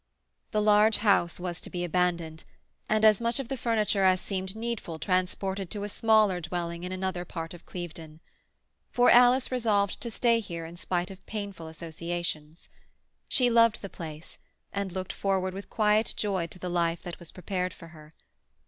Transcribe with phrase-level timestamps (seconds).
[0.49, 2.43] The large house was to be abandoned,
[2.89, 6.91] and as much of the furniture as seemed needful transported to a smaller dwelling in
[6.91, 8.19] another part of Clevedon.
[8.89, 12.67] For Alice resolved to stay here in spite of painful associations.
[13.27, 14.39] She loved the place,
[14.73, 18.15] and looked forward with quiet joy to the life that was prepared for her.